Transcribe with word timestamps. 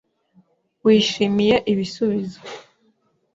Wishimiye 0.83 1.55
ibisubizo. 1.71 2.39